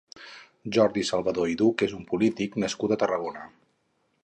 [0.77, 3.49] Jordi Salvador i Duch és un polític nascut a Tarragona.